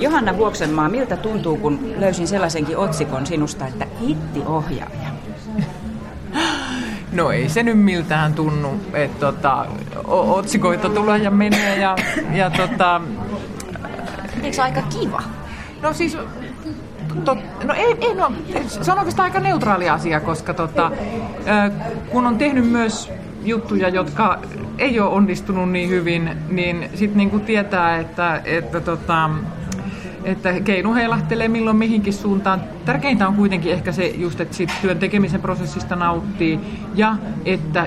[0.00, 5.08] Johanna Vuoksenmaa, miltä tuntuu, kun löysin sellaisenkin otsikon sinusta, että hittiohjaaja?
[7.12, 9.66] No ei se nyt miltään tunnu, että tota,
[10.06, 11.96] otsikoita tulee ja menee ja,
[12.32, 13.00] ja tota...
[14.42, 15.22] Eikö se aika kiva?
[15.82, 16.18] No siis,
[17.24, 18.32] tot, no ei, ei no,
[18.68, 20.90] se on oikeastaan aika neutraali asia, koska tota,
[22.10, 23.12] kun on tehnyt myös
[23.44, 24.38] juttuja, jotka
[24.78, 29.30] ei ole onnistunut niin hyvin, niin sitten niinku tietää, että, että tota,
[30.26, 32.62] että keinu heilahtelee milloin mihinkin suuntaan.
[32.84, 36.60] Tärkeintä on kuitenkin ehkä se just, että sit työn tekemisen prosessista nauttii
[36.94, 37.86] ja että,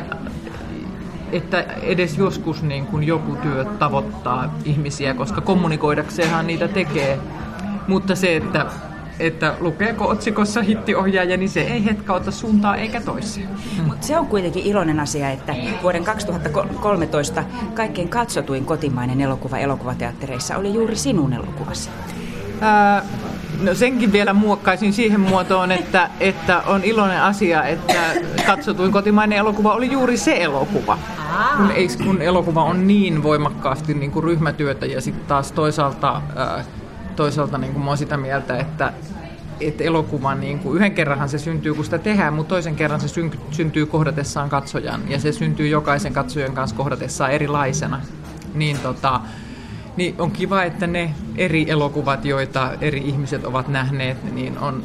[1.32, 7.20] että edes joskus niin kun joku työ tavoittaa ihmisiä, koska kommunikoidakseenhan niitä tekee.
[7.88, 8.66] Mutta se, että
[9.20, 13.50] että lukeeko otsikossa hittiohjaaja, niin se ei hetkauta suuntaa eikä toiseen.
[13.86, 17.44] Mutta se on kuitenkin iloinen asia, että vuoden 2013
[17.74, 21.90] kaikkein katsotuin kotimainen elokuva elokuvateattereissa oli juuri sinun elokuvasi.
[22.62, 23.04] Ää,
[23.62, 28.14] no senkin vielä muokkaisin siihen muotoon, että, että on iloinen asia, että
[28.46, 30.98] katsotuin kotimainen elokuva oli juuri se elokuva.
[31.58, 36.64] Kun, ei, kun elokuva on niin voimakkaasti niin kuin ryhmätyötä ja sitten taas toisaalta, ää,
[37.16, 38.94] toisaalta niin kuin mä sitä mieltä, että,
[39.62, 43.08] että elokuva, niin kuin, yhden kerranhan se syntyy, kun sitä tehdään, mutta toisen kerran se
[43.52, 48.02] syntyy kohdatessaan katsojan ja se syntyy jokaisen katsojan kanssa kohdatessaan erilaisena.
[48.54, 49.22] Niin tota,
[49.98, 54.84] niin on kiva, että ne eri elokuvat, joita eri ihmiset ovat nähneet, niin on,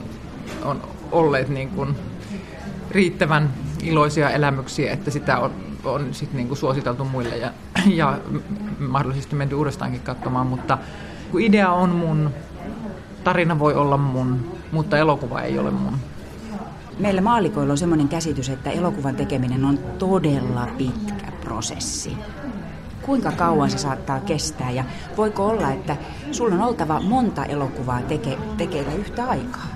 [0.65, 1.97] on olleet niin kuin
[2.91, 3.51] riittävän
[3.83, 5.51] iloisia elämyksiä, että sitä on,
[5.85, 7.51] on sit niin kuin suositeltu muille ja,
[7.87, 8.19] ja
[8.79, 10.79] mahdollisesti menty uudestaankin katsomaan, mutta
[11.31, 12.31] kun idea on mun,
[13.25, 15.97] tarina voi olla mun, mutta elokuva ei ole mun.
[16.99, 22.17] Meillä maalikoilla on sellainen käsitys, että elokuvan tekeminen on todella pitkä prosessi
[23.07, 24.85] kuinka kauan se saattaa kestää ja
[25.17, 25.97] voiko olla, että
[26.31, 29.67] sulla on oltava monta elokuvaa teke, tekeillä yhtä aikaa?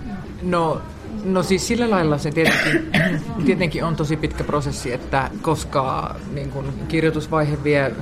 [0.43, 0.83] No,
[1.25, 2.93] no siis sillä lailla se tietenkin,
[3.47, 7.93] tietenkin on tosi pitkä prosessi, että koska niin kun kirjoitusvaihe vie,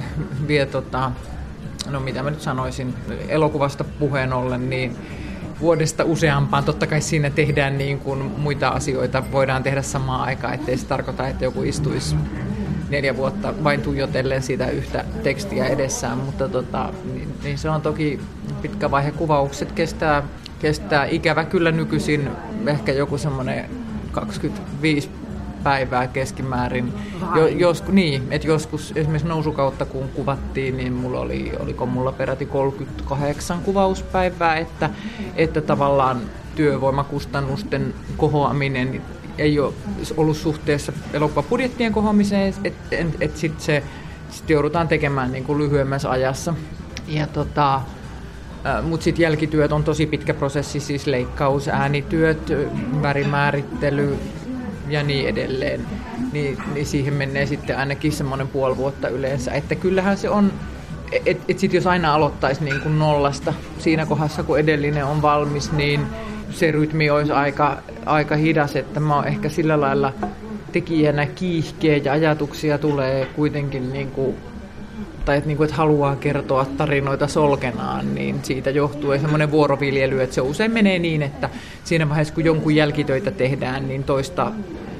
[0.49, 1.13] vie tota,
[1.91, 2.95] no mitä mä nyt sanoisin,
[3.29, 4.97] elokuvasta puheen ollen, niin
[5.61, 6.65] vuodesta useampaan.
[6.65, 11.29] Totta kai siinä tehdään niin kuin muita asioita, voidaan tehdä samaan aikaan, ettei se tarkoita,
[11.29, 12.17] että joku istuisi
[12.89, 18.21] neljä vuotta vain tuijotellen sitä yhtä tekstiä edessään, mutta tota, niin, niin se on toki
[18.63, 19.11] pitkä vaihe.
[19.11, 20.23] Kuvaukset kestää,
[20.59, 22.31] kestää ikävä kyllä nykyisin
[22.67, 23.71] ehkä joku semmoinen
[24.13, 25.11] 25
[25.63, 26.93] päivää keskimäärin.
[27.35, 32.47] Jo, jos, niin, että joskus esimerkiksi nousukautta kun kuvattiin, niin mulla oli, oliko mulla peräti
[32.47, 34.91] 38 kuvauspäivää, että,
[35.37, 36.21] että tavallaan
[36.57, 39.03] työvoimakustannusten kohoaminen
[39.39, 39.75] ei ole
[40.17, 43.83] ollut suhteessa elokuvapudjettien kohoamiseen, että et, et sitten se
[44.31, 46.55] sit joudutaan tekemään niin kuin lyhyemmässä ajassa.
[47.09, 47.81] Ja tota,
[48.83, 52.53] mutta sitten jälkityöt on tosi pitkä prosessi, siis leikkaus, äänityöt,
[53.03, 54.19] värimäärittely
[54.89, 55.87] ja niin edelleen.
[56.33, 59.53] Niin, niin siihen menee sitten ainakin semmoinen puoli vuotta yleensä.
[59.53, 60.53] Että kyllähän se on,
[61.27, 65.73] että et sitten jos aina aloittaisi niin kuin nollasta siinä kohdassa, kun edellinen on valmis,
[65.73, 66.07] niin
[66.51, 67.77] se rytmi olisi aika,
[68.07, 70.13] aika hidas, että mä oon ehkä sillä lailla
[70.73, 74.37] tekijänä kiihkeä ja ajatuksia tulee kuitenkin niin kuin,
[75.25, 80.35] tai että, niin kuin, että haluaa kertoa tarinoita solkenaan, niin siitä johtuu semmoinen vuoroviljely, että
[80.35, 81.51] se usein menee niin, että
[81.85, 84.53] siinä vaiheessa kun jonkun jälkitöitä tehdään, niin toista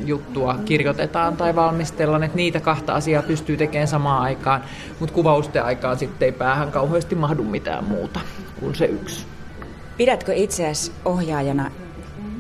[0.07, 4.65] juttua kirjoitetaan tai valmistellaan, että niitä kahta asiaa pystyy tekemään samaan aikaan,
[5.01, 8.21] mutta kuvausten aikaan sitten ei päähän kauheasti mahdu mitään muuta
[8.61, 9.36] kuin se yksi.
[9.97, 11.71] Pidätkö itseäsi ohjaajana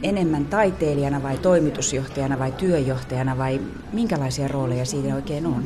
[0.02, 3.60] enemmän taiteilijana vai toimitusjohtajana vai työjohtajana vai
[3.92, 5.64] minkälaisia rooleja siinä oikein on?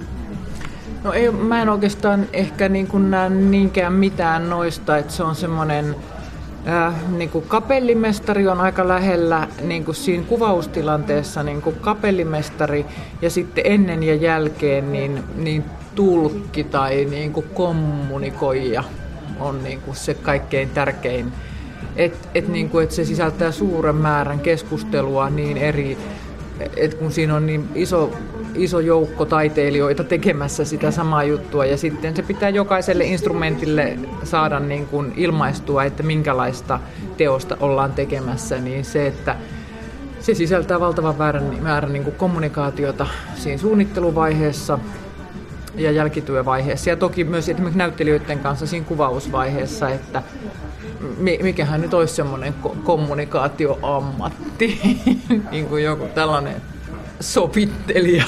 [1.04, 5.34] No ei, mä en oikeastaan ehkä niin kuin näe niinkään mitään noista, että se on
[5.34, 5.96] semmoinen
[6.68, 12.86] äh, niin kuin kapellimestari on aika lähellä niin kuin siinä kuvaustilanteessa niin kuin kapellimestari
[13.22, 15.64] ja sitten ennen ja jälkeen niin, niin
[15.94, 18.84] tulkki tai niin kuin kommunikoija
[19.40, 21.32] on niin kuin se kaikkein tärkein
[21.97, 25.99] että et niinku, et se sisältää suuren määrän keskustelua niin eri,
[26.77, 28.12] että kun siinä on niin iso,
[28.55, 31.65] iso joukko taiteilijoita tekemässä sitä samaa juttua.
[31.65, 36.81] Ja sitten se pitää jokaiselle instrumentille saada niin kuin ilmaistua, että minkälaista
[37.17, 39.37] teosta ollaan tekemässä, niin se, että
[40.21, 44.79] se sisältää valtavan määrän, määrän niin kuin kommunikaatiota siinä suunnitteluvaiheessa
[45.77, 46.91] ja jälkityövaiheessa.
[46.91, 50.23] Ja toki myös esimerkiksi näyttelijöiden kanssa siinä kuvausvaiheessa, että
[51.43, 52.55] mikähän nyt olisi semmoinen
[52.85, 54.81] kommunikaatioammatti,
[55.50, 56.62] niin kuin joku tällainen
[57.21, 58.25] sopittelija.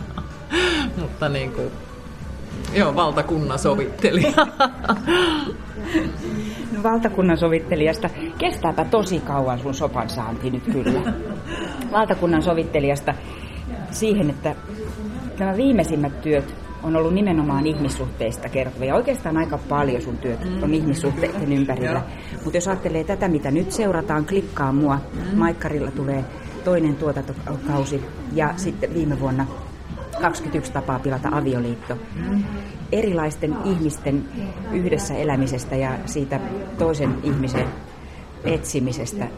[1.00, 1.70] Mutta niin kuin,
[2.74, 4.32] Joo, valtakunnan sovittelija.
[6.72, 8.10] No, valtakunnan sovittelijasta.
[8.38, 11.00] Kestääpä tosi kauan sun sopan saanti nyt kyllä.
[11.92, 13.14] Valtakunnan sovittelijasta
[13.90, 14.54] siihen, että
[15.38, 18.94] nämä viimeisimmät työt on ollut nimenomaan ihmissuhteista kertovia.
[18.94, 20.74] Oikeastaan aika paljon sun työt on mm.
[20.74, 22.02] ihmissuhteiden ympärillä.
[22.44, 24.96] Mutta jos ajattelee tätä, mitä nyt seurataan, klikkaa mua.
[24.96, 25.38] Mm.
[25.38, 26.24] Maikkarilla tulee
[26.64, 29.46] toinen tuotantokausi ja sitten viime vuonna
[30.20, 31.94] 21 tapaa pilata avioliitto.
[31.94, 32.44] Mm.
[32.92, 34.24] Erilaisten ihmisten
[34.72, 36.40] yhdessä elämisestä ja siitä
[36.78, 37.66] toisen ihmisen
[38.44, 39.28] etsimisestä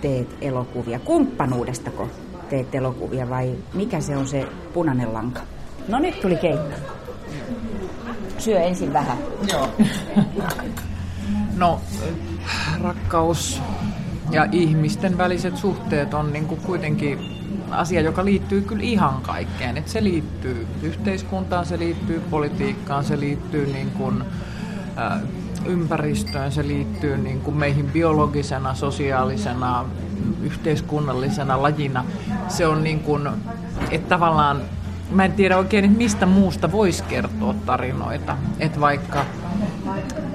[0.00, 0.98] teet elokuvia.
[0.98, 2.08] Kumppanuudestako
[2.50, 5.40] teet elokuvia vai mikä se on se punainen lanka?
[5.88, 6.76] No nyt tuli keitto.
[8.38, 9.18] Syö ensin vähän.
[9.52, 9.68] Joo.
[11.56, 11.80] No,
[12.82, 13.62] rakkaus
[14.30, 17.18] ja ihmisten väliset suhteet on niin kuin kuitenkin
[17.70, 19.76] asia, joka liittyy kyllä ihan kaikkeen.
[19.78, 24.24] Et se liittyy yhteiskuntaan, se liittyy politiikkaan, se liittyy niin kuin,
[24.98, 25.20] äh,
[25.66, 29.84] ympäristöön, se liittyy niin kuin meihin biologisena, sosiaalisena,
[30.42, 32.04] yhteiskunnallisena lajina.
[32.48, 33.28] Se on niin kuin,
[33.90, 34.62] että tavallaan
[35.12, 38.36] mä en tiedä oikein, että mistä muusta voisi kertoa tarinoita.
[38.58, 39.24] Että vaikka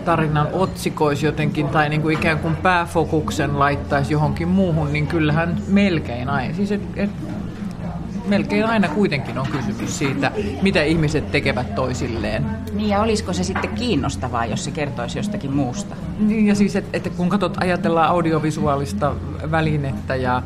[0.06, 6.30] tarinan otsikoisi jotenkin tai niin kuin ikään kuin pääfokuksen laittaisi johonkin muuhun, niin kyllähän melkein
[6.30, 7.10] aina, siis et, et,
[8.28, 10.32] melkein aina kuitenkin on kysymys siitä,
[10.62, 12.46] mitä ihmiset tekevät toisilleen.
[12.74, 15.96] Niin ja olisiko se sitten kiinnostavaa, jos se kertoisi jostakin muusta?
[16.20, 19.16] Niin ja siis, että et kun katsot, ajatellaan audiovisuaalista
[19.52, 20.44] välinettä ja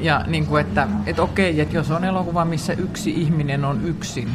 [0.00, 4.28] ja niin kuin, että, että okei, että jos on elokuva, missä yksi ihminen on yksin,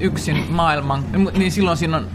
[0.00, 1.04] yksin maailman,
[1.36, 2.06] niin silloin siinä on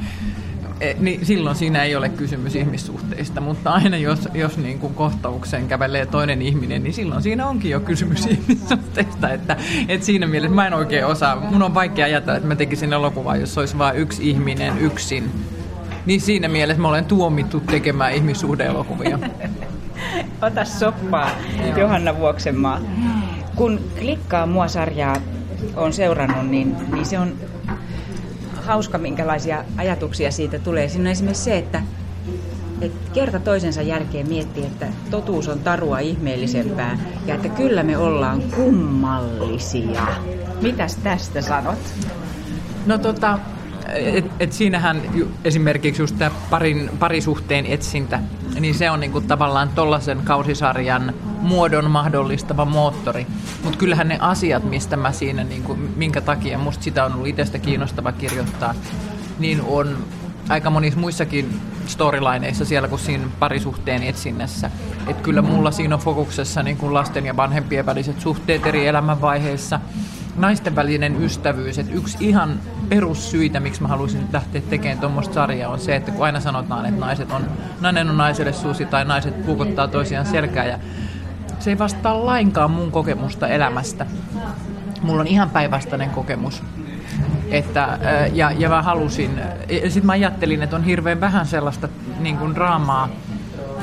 [0.81, 5.67] e, niin silloin siinä ei ole kysymys ihmissuhteista, mutta aina jos, jos niin kuin kohtaukseen
[5.67, 9.29] kävelee toinen ihminen, niin silloin siinä onkin jo kysymys ihmissuhteista.
[9.29, 12.93] Että, että siinä mielessä mä en oikein osaa, mun on vaikea ajatella, että mä tekisin
[12.93, 15.31] elokuvaa, jos olisi vain yksi ihminen yksin.
[16.05, 19.19] Niin siinä mielessä mä olen tuomittu tekemään ihmissuhdeelokuvia.
[20.41, 21.29] Ota soppaa.
[21.77, 22.79] Johanna Vuoksenmaa.
[23.55, 25.15] Kun klikkaa mua sarjaa
[25.75, 27.33] on seurannut, niin, niin se on
[28.65, 30.89] hauska, minkälaisia ajatuksia siitä tulee.
[30.89, 31.81] Siinä on esimerkiksi se, että,
[32.81, 38.41] että kerta toisensa jälkeen miettii, että totuus on tarua ihmeellisempää ja että kyllä me ollaan
[38.41, 40.07] kummallisia.
[40.61, 41.79] Mitäs tästä sanot?
[42.85, 43.39] No tota,
[43.93, 45.01] et, et siinähän
[45.43, 48.19] esimerkiksi just tämä parin, parisuhteen etsintä,
[48.59, 53.27] niin se on niinku tavallaan tollaisen kausisarjan muodon mahdollistava moottori.
[53.63, 57.59] Mutta kyllähän ne asiat, mistä mä siinä, niinku, minkä takia musta sitä on ollut itsestä
[57.59, 58.73] kiinnostava kirjoittaa,
[59.39, 59.97] niin on
[60.49, 64.71] aika monissa muissakin storylineissa siellä kuin siinä parisuhteen etsinnässä.
[65.07, 69.79] Että kyllä mulla siinä on fokuksessa niin kuin lasten ja vanhempien väliset suhteet eri elämänvaiheissa–
[70.35, 71.79] naisten välinen ystävyys.
[71.79, 72.59] Että yksi ihan
[72.89, 76.99] perussyitä, miksi mä haluaisin lähteä tekemään tuommoista sarjaa, on se, että kun aina sanotaan, että
[76.99, 77.41] naiset on,
[77.81, 80.79] nainen on naiselle susi tai naiset puukottaa toisiaan selkää ja
[81.59, 84.05] se ei vastaa lainkaan mun kokemusta elämästä.
[85.01, 86.63] Mulla on ihan päinvastainen kokemus.
[87.51, 87.99] Että,
[88.33, 91.89] ja, ja mä halusin, sitten mä ajattelin, että on hirveän vähän sellaista
[92.19, 93.09] niin kuin draamaa,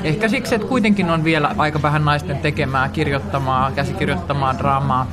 [0.04, 5.06] Ehkä siksi, että kuitenkin on vielä aika vähän naisten tekemää, kirjoittamaa, käsikirjoittamaa draamaa,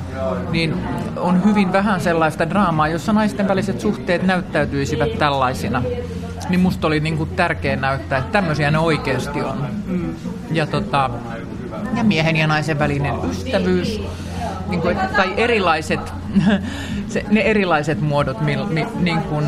[0.50, 0.74] niin
[1.16, 5.82] on hyvin vähän sellaista draamaa, jossa naisten väliset suhteet näyttäytyisivät tällaisina.
[6.48, 9.66] Niin musta oli niin kuin tärkeää näyttää, että tämmöisiä ne oikeasti on.
[10.52, 11.10] Ja, tota,
[11.96, 14.00] ja miehen ja naisen välinen ystävyys,
[14.68, 16.00] niin kuin, tai erilaiset,
[17.08, 19.44] se, ne erilaiset muodot, mi, mi, niin kuin,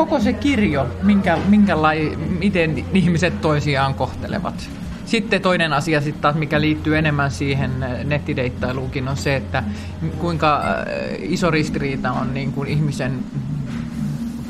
[0.00, 4.70] koko se kirjo, minkä, minkä lai, miten ihmiset toisiaan kohtelevat.
[5.04, 7.70] Sitten toinen asia sitten taas, mikä liittyy enemmän siihen
[8.04, 9.62] nettideittailuunkin, on se, että
[10.18, 10.84] kuinka äh,
[11.18, 13.18] iso ristiriita on niin kuin ihmisen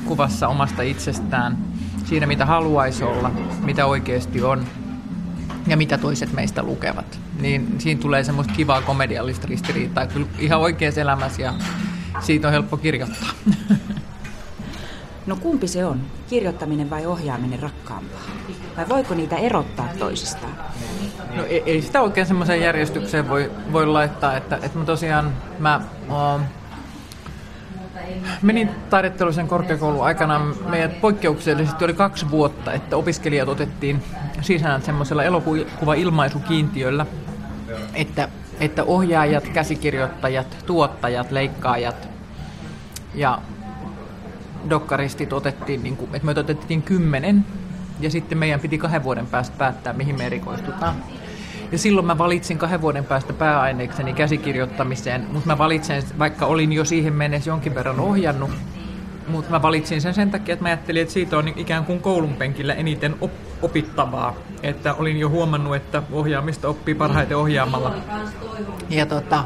[0.04, 1.56] kuvassa omasta itsestään,
[2.04, 3.30] siinä mitä haluaisi olla,
[3.64, 4.64] mitä oikeasti on
[5.66, 7.20] ja mitä toiset meistä lukevat.
[7.40, 11.54] Niin siinä tulee semmoista kivaa komediallista ristiriitaa kyllä ihan oikeassa elämässä ja
[12.20, 13.30] siitä on helppo kirjoittaa.
[15.26, 18.20] No kumpi se on, kirjoittaminen vai ohjaaminen rakkaampaa?
[18.76, 20.52] Vai voiko niitä erottaa toisistaan?
[21.36, 25.80] No ei, ei sitä oikein semmoiseen järjestykseen voi, voi laittaa, että, että mä tosiaan mä,
[26.08, 26.40] uh,
[28.42, 34.02] menin taidetteluisen korkeakoulun aikana, meidät poikkeuksellisesti oli kaksi vuotta, että opiskelijat otettiin
[34.40, 37.06] sisään semmoisella elokuva-ilmaisukiintiöllä,
[37.94, 38.28] että,
[38.60, 42.08] että ohjaajat, käsikirjoittajat, tuottajat, leikkaajat
[43.14, 43.38] ja
[44.70, 47.44] dokkaristit otettiin, niin kuin, että me otettiin kymmenen
[48.00, 50.94] ja sitten meidän piti kahden vuoden päästä päättää, mihin me erikoistutaan.
[51.72, 56.84] Ja silloin mä valitsin kahden vuoden päästä pääaineekseni käsikirjoittamiseen, mutta mä valitsin, vaikka olin jo
[56.84, 58.50] siihen mennessä jonkin verran ohjannut,
[59.28, 62.34] mutta mä valitsin sen sen takia, että mä ajattelin, että siitä on ikään kuin koulun
[62.34, 63.30] penkillä eniten op-
[63.62, 64.34] opittavaa.
[64.62, 67.94] Että olin jo huomannut, että ohjaamista oppii parhaiten ohjaamalla.
[68.90, 69.44] Ja tota,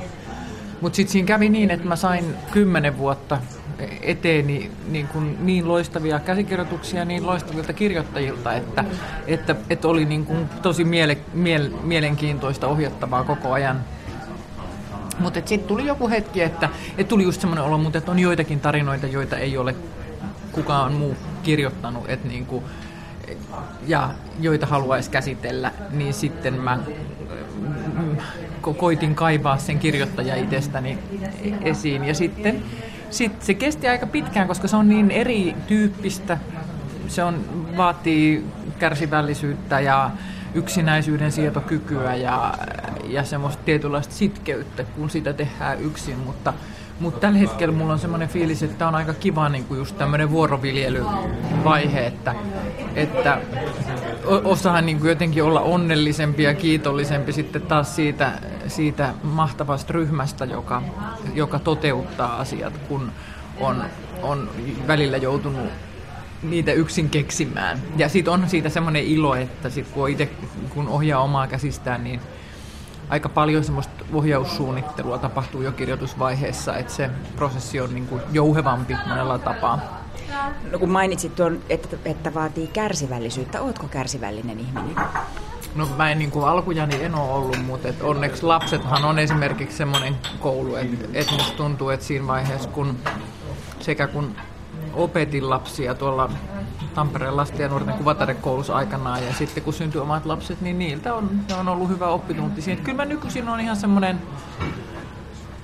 [0.80, 3.38] mutta sitten siinä kävi niin, että mä sain kymmenen vuotta
[4.02, 8.85] eteeni niin, kuin niin loistavia käsikirjoituksia niin loistavilta kirjoittajilta, että,
[9.26, 13.81] että, että oli niin kuin tosi miele, miele, mielenkiintoista ohjattavaa koko ajan.
[15.19, 19.07] Mutta sitten tuli joku hetki, että, että tuli just semmoinen olo, mutta on joitakin tarinoita,
[19.07, 19.75] joita ei ole
[20.52, 22.64] kukaan muu kirjoittanut, että niin kuin,
[23.87, 26.78] ja joita haluaisi käsitellä, niin sitten mä
[27.99, 28.16] mm,
[28.76, 30.99] koitin kaivaa sen kirjoittaja itsestäni
[31.62, 32.04] esiin.
[32.04, 32.62] Ja sitten
[33.11, 36.38] sit se kesti aika pitkään, koska se on niin erityyppistä.
[37.08, 37.44] Se on,
[37.76, 38.44] vaatii
[38.78, 40.11] kärsivällisyyttä ja
[40.54, 42.54] yksinäisyyden sietokykyä ja,
[43.08, 46.52] ja semmoista tietynlaista sitkeyttä, kun sitä tehdään yksin, mutta,
[47.00, 49.98] mutta tällä hetkellä mulla on semmoinen fiilis, että tämä on aika kiva niin kuin just
[49.98, 52.34] tämmöinen vuoroviljelyvaihe, että,
[52.94, 53.40] että
[54.44, 58.32] osaa niin kuin jotenkin olla onnellisempi ja kiitollisempi sitten taas siitä,
[58.68, 60.82] siitä mahtavasta ryhmästä, joka,
[61.34, 63.12] joka toteuttaa asiat, kun
[63.60, 63.84] on,
[64.22, 64.50] on
[64.86, 65.68] välillä joutunut
[66.42, 67.78] niitä yksin keksimään.
[67.96, 70.28] Ja sitten on siitä semmoinen ilo, että sit kun itse
[70.68, 72.20] kun ohjaa omaa käsistään, niin
[73.08, 79.38] aika paljon semmoista ohjaussuunnittelua tapahtuu jo kirjoitusvaiheessa, että se prosessi on niin kuin jouhevampi monella
[79.38, 80.04] tapaa.
[80.70, 84.96] No kun mainitsit tuon, että, että vaatii kärsivällisyyttä, ootko kärsivällinen ihminen?
[85.75, 89.76] No mä en niin kuin alkujani en ole ollut, mutta et onneksi lapsethan on esimerkiksi
[89.76, 92.99] semmoinen koulu, että et musta tuntuu, että siinä vaiheessa kun
[93.80, 94.37] sekä kun
[94.94, 96.30] opetin lapsia tuolla
[96.94, 101.30] Tampereen lasten ja nuorten kuvataidekoulussa aikanaan ja sitten kun syntyi omat lapset, niin niiltä on,
[101.58, 102.82] on ollut hyvä oppitunti siinä.
[102.82, 104.20] Kyllä mä nykyisin on ihan semmoinen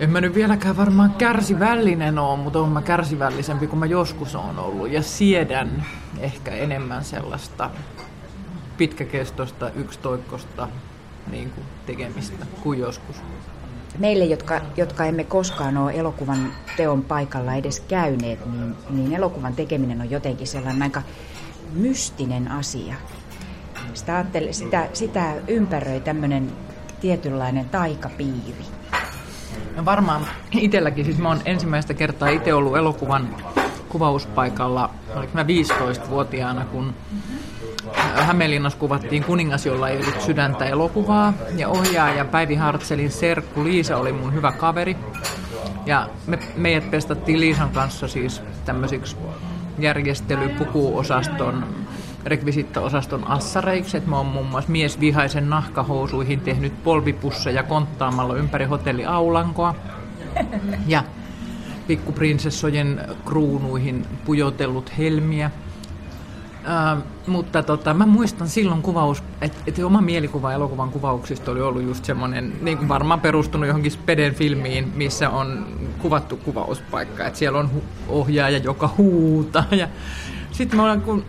[0.01, 4.59] en mä nyt vieläkään varmaan kärsivällinen ole, mutta on mä kärsivällisempi kuin mä joskus on
[4.59, 4.91] ollut.
[4.91, 5.87] Ja siedän
[6.19, 7.71] ehkä enemmän sellaista
[8.77, 10.69] pitkäkestoista, yksitoikkosta
[11.31, 13.17] niin kuin tekemistä kuin joskus.
[13.99, 20.01] Meille, jotka, jotka emme koskaan ole elokuvan teon paikalla edes käyneet, niin, niin elokuvan tekeminen
[20.01, 21.03] on jotenkin sellainen aika
[21.73, 22.95] mystinen asia.
[23.95, 26.53] Sitä, sitä, sitä ympäröi tämmöinen
[27.01, 28.65] tietynlainen taikapiiri.
[29.77, 33.37] No varmaan itselläkin, siis mä oon ensimmäistä kertaa itse ollut elokuvan
[33.89, 36.95] kuvauspaikalla, oliko mä 15-vuotiaana, kun
[38.15, 41.33] Hämeenlinnassa kuvattiin Kuningas, jolla ei ollut sydäntä elokuvaa.
[41.57, 44.97] Ja ohjaaja Päivi Hartselin serkku Liisa oli mun hyvä kaveri.
[45.87, 49.17] Ja me, meidät pestattiin Liisan kanssa siis tämmöisiksi
[49.79, 51.65] järjestelypukuosaston
[52.25, 59.75] rekvisiittaosaston assareiksi, että mä oon muun muassa miesvihaisen nahkahousuihin tehnyt polvipusseja konttaamalla ympäri hotelliaulankoa.
[60.87, 61.05] Ja
[61.87, 65.51] pikkuprinsessojen kruunuihin pujotellut helmiä.
[66.69, 71.83] Äh, mutta tota, mä muistan silloin kuvaus, että et oma mielikuva elokuvan kuvauksista oli ollut
[71.83, 75.67] just semmoinen, niin kuin varmaan perustunut johonkin Speden filmiin, missä on
[75.99, 77.27] kuvattu kuvauspaikka.
[77.27, 79.65] Että siellä on hu- ohjaaja, joka huutaa.
[79.71, 79.89] Ja
[80.51, 81.25] sitten mä olen, kun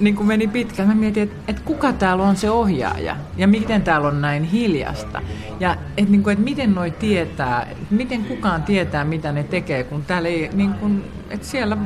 [0.00, 3.82] niin kuin meni pitkään, mä mietin, että, että kuka täällä on se ohjaaja ja miten
[3.82, 5.22] täällä on näin hiljasta.
[5.60, 10.28] Ja että, niin kuin, miten noi tietää, miten kukaan tietää, mitä ne tekee, kun täällä
[10.28, 11.76] ei, niin kuin, että siellä,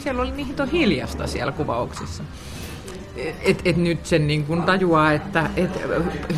[0.00, 2.24] siellä oli niin hiljasta siellä kuvauksissa.
[3.42, 5.70] Et, et nyt sen niin kuin tajuaa, että et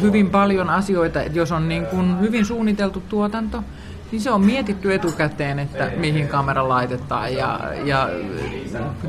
[0.01, 3.65] hyvin paljon asioita, että jos on niin kuin hyvin suunniteltu tuotanto,
[4.13, 8.09] niin se on mietitty etukäteen, että mihin kamera laitetaan ja, ja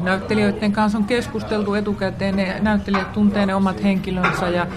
[0.03, 4.67] näyttelijöiden kanssa on keskusteltu etukäteen, ne näyttelijät tuntee ne omat henkilönsä ja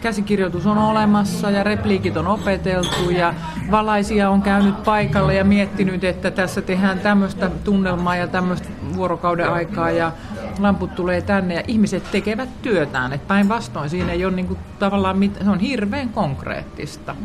[0.00, 3.34] käsikirjoitus on olemassa ja repliikit on opeteltu ja
[3.70, 9.90] valaisia on käynyt paikalle ja miettinyt, että tässä tehdään tämmöistä tunnelmaa ja tämmöistä vuorokauden aikaa
[9.90, 10.12] ja
[10.58, 13.12] lamput tulee tänne ja ihmiset tekevät työtään.
[13.12, 17.16] Että päinvastoin siinä ei ole niinku tavallaan, mit- se on hirveän konkreettista.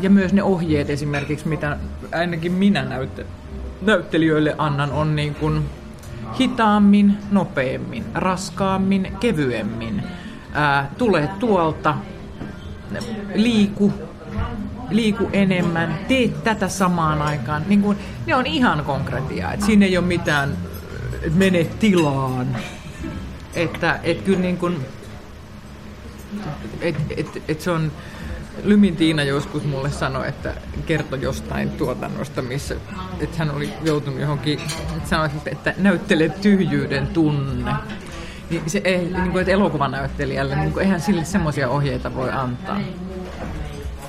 [0.00, 1.76] Ja myös ne ohjeet esimerkiksi, mitä
[2.12, 3.26] ainakin minä näytte-
[3.82, 5.64] näyttelijöille annan, on niin kuin
[6.40, 10.02] hitaammin, nopeammin, raskaammin, kevyemmin.
[10.54, 11.94] Ää, tule tuolta,
[13.34, 13.92] liiku,
[14.90, 17.62] liiku enemmän, tee tätä samaan aikaan.
[17.66, 20.56] Niin kuin, ne on ihan konkretiaa, että siinä ei ole mitään,
[21.14, 22.56] että mene tilaan.
[23.54, 24.76] Että et kyllä niin kuin,
[26.80, 27.92] et, et, et se on,
[28.64, 30.54] Lymin Tiina joskus mulle sanoi, että
[30.86, 32.76] kertoi jostain tuotannosta, missä
[33.20, 34.58] että hän oli joutunut johonkin,
[34.96, 37.72] että sanoi, että näyttelee tyhjyyden tunne.
[38.60, 42.80] Niin se ei, niin kuin, että elokuvanäyttelijälle, niin kuin, eihän sille semmoisia ohjeita voi antaa.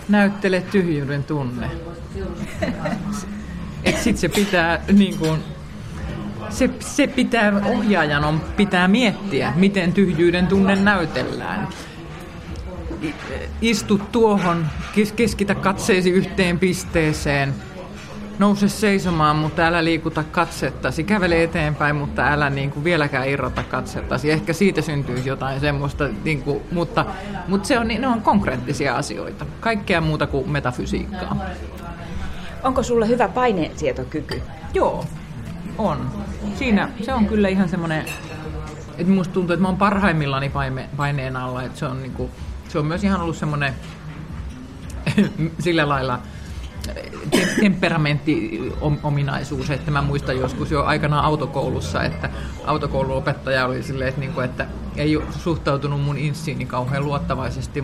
[0.10, 1.72] näyttele tyhjyyden tunne.
[3.86, 5.40] Sitten se pitää niin kuin,
[6.50, 11.68] se, se pitää, ohjaajan on, pitää miettiä, miten tyhjyyden tunne näytellään.
[13.62, 14.66] Istu tuohon,
[15.16, 17.54] keskitä katseesi yhteen pisteeseen,
[18.39, 21.04] nouse seisomaan, mutta älä liikuta katsettasi.
[21.04, 24.32] Kävele eteenpäin, mutta älä niin kuin vieläkään irrota katsettasi.
[24.32, 27.06] Ehkä siitä syntyy jotain semmoista, niin kuin, mutta,
[27.48, 29.46] mutta se on, ne on konkreettisia asioita.
[29.60, 31.38] Kaikkea muuta kuin metafysiikkaa.
[32.63, 34.42] Onko sulla hyvä painesietokyky?
[34.74, 35.06] Joo,
[35.77, 36.12] on.
[36.56, 38.06] Siinä se on kyllä ihan semmoinen,
[38.98, 41.63] että musta tuntuu, että mä oon parhaimmillani paine, paineen alla.
[41.63, 42.30] Että se, on niinku,
[42.68, 43.74] se on myös ihan ollut semmoinen
[45.60, 46.20] sillä lailla
[47.60, 52.30] temperamentti-ominaisuus, että mä muistan joskus jo aikanaan autokoulussa, että
[52.65, 57.84] autokouluopettaja oli silleen, että, niinku, että ei suhtautunut mun insiini kauhean luottavaisesti,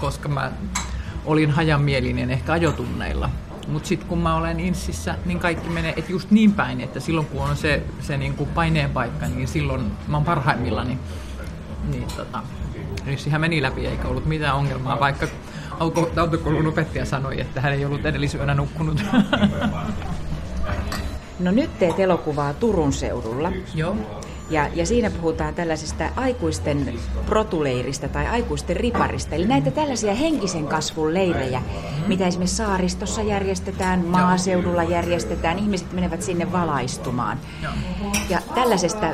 [0.00, 0.52] koska mä
[1.24, 3.30] olin hajamielinen ehkä ajotunneilla.
[3.68, 7.26] Mutta sitten kun mä olen insissä, niin kaikki menee et just niin päin, että silloin
[7.26, 10.98] kun on se, se niinku paineen paikka, niin silloin mä oon parhaimmillani.
[11.88, 12.42] Niin tota,
[13.06, 15.26] inssihän meni läpi eikä ollut mitään ongelmaa, vaikka
[16.16, 19.02] autokoulun opettaja sanoi, että hän ei ollut edellisyönä nukkunut.
[21.38, 23.52] No nyt teet elokuvaa Turun seudulla.
[23.74, 23.96] Joo.
[24.50, 26.94] Ja, ja siinä puhutaan tällaisesta aikuisten
[27.26, 29.34] protuleiristä tai aikuisten riparista.
[29.34, 31.62] Eli näitä tällaisia henkisen kasvun leirejä,
[32.06, 35.58] mitä esimerkiksi saaristossa järjestetään, maaseudulla järjestetään.
[35.58, 37.38] Ihmiset menevät sinne valaistumaan.
[38.28, 39.06] Ja tällaisesta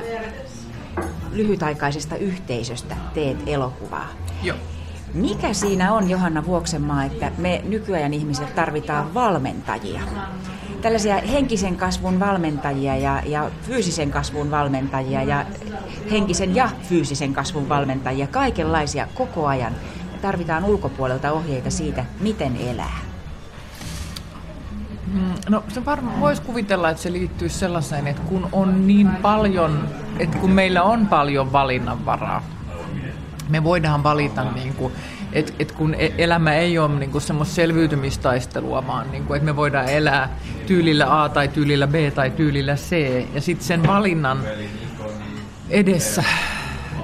[1.32, 4.08] lyhytaikaisesta yhteisöstä teet elokuvaa.
[4.42, 4.56] Joo.
[5.14, 10.00] Mikä siinä on, Johanna Vuoksenmaa, että me nykyajan ihmiset tarvitaan valmentajia?
[10.82, 15.46] Tällaisia henkisen kasvun valmentajia ja, ja fyysisen kasvun valmentajia ja
[16.10, 19.72] henkisen ja fyysisen kasvun valmentajia, kaikenlaisia koko ajan.
[20.12, 22.98] Me tarvitaan ulkopuolelta ohjeita siitä, miten elää.
[25.48, 29.88] No se varmaan voisi kuvitella, että se liittyy sellaiseen, että kun on niin paljon,
[30.18, 32.42] että kun meillä on paljon valinnanvaraa,
[33.50, 34.92] me voidaan valita, niin kuin,
[35.32, 39.44] että, että kun e- elämä ei ole niin kuin semmoista selviytymistaistelua, vaan niin kuin, että
[39.44, 40.28] me voidaan elää
[40.66, 42.96] tyylillä A tai tyylillä B tai tyylillä C,
[43.34, 44.38] ja sitten sen valinnan
[45.70, 46.24] edessä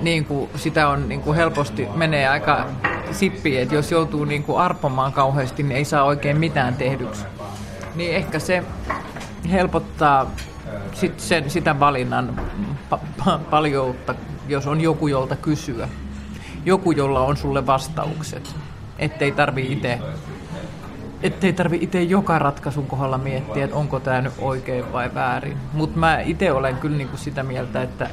[0.00, 2.66] niin kuin sitä on niin kuin helposti menee aika
[3.10, 7.24] sippi, että jos joutuu niin kuin arpomaan kauheasti, niin ei saa oikein mitään tehdyksi.
[7.94, 8.62] Niin ehkä se
[9.50, 10.30] helpottaa
[10.92, 12.40] sit sen, sitä valinnan
[12.92, 14.14] pa- pa- paljoutta,
[14.48, 15.88] jos on joku, jolta kysyä
[16.66, 18.56] joku, jolla on sulle vastaukset.
[18.98, 19.98] Ettei tarvi itse
[21.22, 25.56] ettei tarvi itse joka ratkaisun kohdalla miettiä, että onko tämä nyt oikein vai väärin.
[25.72, 28.10] Mutta mä itse olen kyllä niinku sitä mieltä, että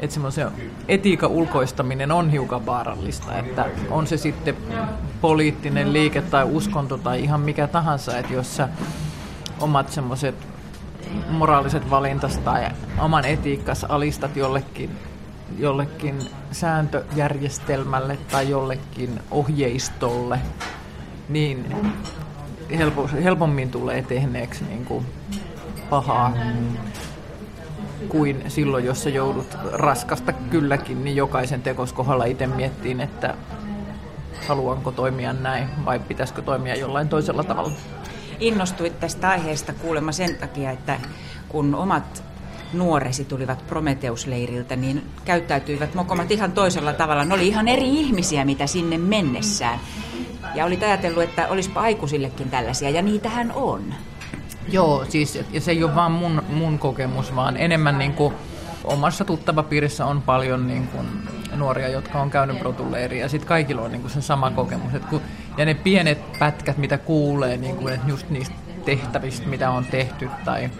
[0.00, 0.48] että semmoisen
[0.88, 4.56] etiikan ulkoistaminen on hiukan vaarallista, että on se sitten
[5.20, 8.68] poliittinen liike tai uskonto tai ihan mikä tahansa, että jos sä
[9.60, 10.34] omat semmoiset
[11.28, 12.66] moraaliset valintas tai
[12.98, 14.90] oman etiikkas alistat jollekin
[15.58, 16.18] jollekin
[16.52, 20.38] sääntöjärjestelmälle tai jollekin ohjeistolle,
[21.28, 21.76] niin
[22.76, 25.06] helpo, helpommin tulee tehneeksi niin kuin
[25.90, 26.32] pahaa
[28.08, 33.34] kuin silloin, jos sä joudut raskasta kylläkin, niin jokaisen tekoskohdalla itse miettiin, että
[34.48, 37.72] haluanko toimia näin vai pitäisikö toimia jollain toisella tavalla.
[38.40, 41.00] Innostuit tästä aiheesta kuulemma sen takia, että
[41.48, 42.31] kun omat
[42.72, 47.24] nuoresi tulivat Prometeusleiriltä, niin käyttäytyivät mokomat ihan toisella tavalla.
[47.24, 49.80] Ne oli ihan eri ihmisiä, mitä sinne mennessään.
[50.54, 53.94] Ja olit ajatellut, että olisipa aikuisillekin tällaisia, ja niitähän on.
[54.68, 58.34] Joo, siis ja se ei ole vaan mun, mun kokemus, vaan enemmän niin kuin
[58.84, 61.06] omassa tuttavapiirissä on paljon niin kuin
[61.56, 64.94] nuoria, jotka on käynyt protuleiria, ja sitten kaikilla on niin kuin se sama kokemus.
[64.94, 65.20] Et kun,
[65.56, 68.54] ja ne pienet pätkät, mitä kuulee, niin kuin, että just niistä
[68.84, 70.70] tehtävistä, mitä on tehty, tai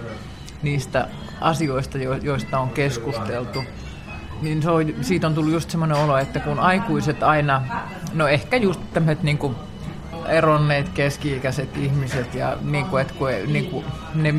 [0.63, 1.09] niistä
[1.41, 3.65] asioista, joista on keskusteltu,
[4.43, 7.63] niin se on, siitä on tullut just semmoinen olo, että kun aikuiset aina,
[8.15, 9.57] no ehkä just tämmöiset niin kuin
[10.29, 14.35] eronneet keski-ikäiset ihmiset ja niin kuin, että kun, niin kuin ne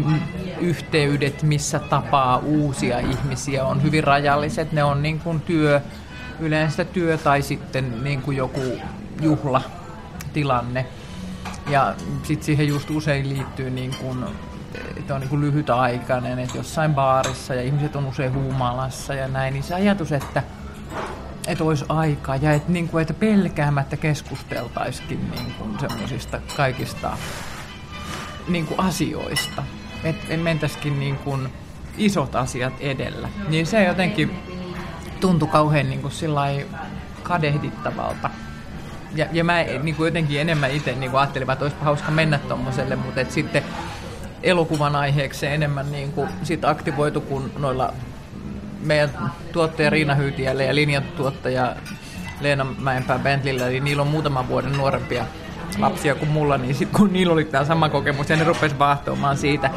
[0.60, 4.72] yhteydet, missä tapaa uusia ihmisiä, on hyvin rajalliset.
[4.72, 5.82] Ne on niin kuin työ,
[6.40, 8.62] yleensä työ tai sitten niin kuin joku
[9.22, 10.86] juhlatilanne.
[11.70, 14.26] Ja sitten siihen just usein liittyy niin kuin
[15.12, 19.74] on niin lyhytaikainen, että jossain baarissa ja ihmiset on usein huumalassa ja näin, niin se
[19.74, 20.44] ajatus, että,
[21.48, 27.18] että olisi aikaa ja että, niin kuin, että pelkäämättä keskusteltaisikin niin kuin semmoisista kaikista
[28.48, 29.64] niin kuin asioista,
[30.04, 31.50] että mentäisikin niin kuin
[31.98, 34.40] isot asiat edellä, niin se jotenkin
[35.20, 36.14] tuntui kauhean niin kuin
[37.24, 38.30] kadehdittavalta.
[39.16, 42.38] ja, ja mä niin kuin jotenkin enemmän itse niin kuin ajattelin, että olisi hauska mennä
[42.38, 43.64] tuommoiselle, mutta et sitten
[44.44, 47.94] elokuvan aiheeksi enemmän niin kuin sit aktivoitu kuin noilla
[48.80, 49.10] meidän
[49.52, 51.76] tuottaja Riina Hyytiälle ja linjatuottaja
[52.42, 55.26] Leena Mäenpää Bentleyllä, eli niillä on muutaman vuoden nuorempia
[55.80, 59.38] lapsia kuin mulla, niin sitten kun niillä oli tämä sama kokemus ja ne rupesi vahtoamaan
[59.38, 59.70] siitä,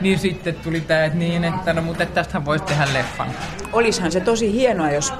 [0.00, 3.28] niin sitten tuli tämä, että niin, että no mutta tästähän voisi tehdä leffan.
[3.72, 5.12] Olishan se tosi hienoa, jos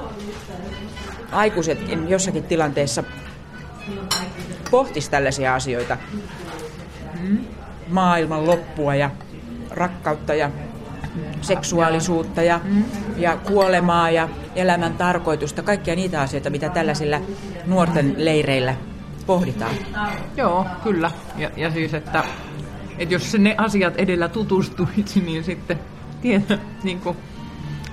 [1.33, 3.05] aikuisetkin jossakin tilanteessa
[4.71, 5.97] pohtis tällaisia asioita.
[7.21, 7.39] Mm.
[7.89, 9.11] Maailman loppua ja
[9.71, 10.51] rakkautta ja
[11.41, 12.61] seksuaalisuutta ja,
[13.17, 17.21] ja kuolemaa ja elämän tarkoitusta, kaikkia niitä asioita, mitä tällaisilla
[17.67, 18.75] nuorten leireillä
[19.27, 19.75] pohditaan.
[20.37, 21.11] Joo, kyllä.
[21.37, 22.25] Ja, ja siis, että,
[22.99, 25.79] että jos ne asiat edellä tutustuisi, niin sitten
[26.23, 27.17] tiedä, niin kuin,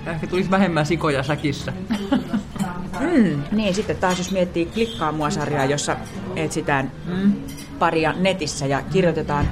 [0.07, 1.73] ehkä tulisi vähemmän sikoja säkissä.
[2.99, 5.95] Mm, niin, sitten taas jos miettii Klikkaa mua-sarjaa, jossa
[6.35, 7.33] etsitään mm.
[7.79, 9.47] Paria netissä ja kirjoitetaan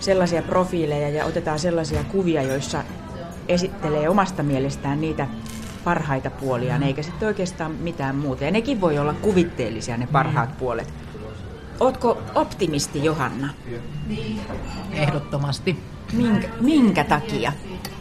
[0.00, 2.84] sellaisia profiileja ja otetaan sellaisia kuvia, joissa
[3.48, 5.26] esittelee omasta mielestään niitä
[5.84, 8.44] parhaita puolia, eikä sitten oikeastaan mitään muuta.
[8.44, 10.56] Ja nekin voi olla kuvitteellisia ne parhaat mm.
[10.56, 10.92] puolet.
[11.80, 13.48] Ootko optimisti, Johanna?
[14.92, 15.78] Ehdottomasti.
[16.12, 17.52] Minkä, minkä takia?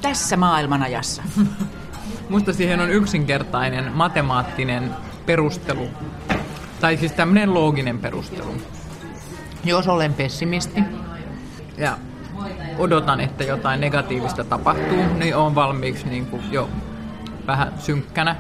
[0.02, 1.24] Tässä maailmanajassa.
[2.30, 4.92] Musta siihen on yksinkertainen matemaattinen
[5.26, 5.88] perustelu.
[6.80, 8.56] Tai siis tämmöinen looginen perustelu.
[9.66, 10.84] Jos olen pessimisti
[11.78, 11.98] ja
[12.78, 16.70] odotan, että jotain negatiivista tapahtuu, niin on valmiiksi niin kuin jo
[17.48, 18.36] vähän synkkänä.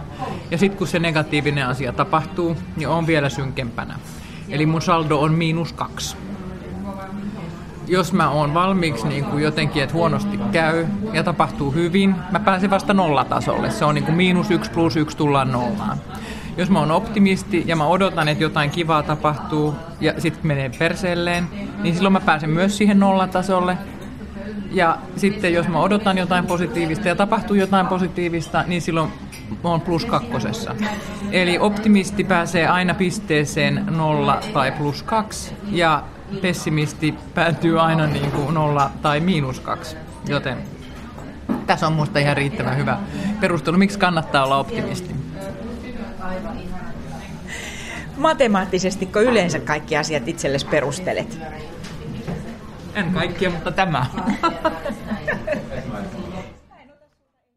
[0.51, 3.99] Ja sitten kun se negatiivinen asia tapahtuu, niin on vielä synkempänä.
[4.49, 6.17] Eli mun saldo on miinus kaksi.
[7.88, 12.69] Jos mä oon valmiiksi niin kuin jotenkin, että huonosti käy ja tapahtuu hyvin, mä pääsen
[12.69, 13.71] vasta nollatasolle.
[13.71, 15.97] Se on niin kuin miinus yksi plus yksi tullaan nollaan.
[16.58, 21.48] Jos mä oon optimisti ja mä odotan, että jotain kivaa tapahtuu ja sitten menee perseelleen,
[21.82, 23.78] niin silloin mä pääsen myös siihen nollatasolle.
[24.72, 29.12] Ja sitten jos mä odotan jotain positiivista ja tapahtuu jotain positiivista, niin silloin
[29.63, 30.76] on plus kakkosessa.
[31.32, 36.04] Eli optimisti pääsee aina pisteeseen nolla tai plus kaksi ja
[36.41, 39.96] pessimisti päätyy aina niin kuin nolla tai miinus kaksi.
[40.28, 40.58] Joten
[41.68, 42.98] tässä on minusta ihan riittävän hyvä
[43.39, 45.24] perustelu, miksi kannattaa olla optimisti.
[48.17, 51.39] Matemaattisesti, kun yleensä kaikki asiat itsellesi perustelet?
[52.95, 54.05] En kaikkia, mutta tämä.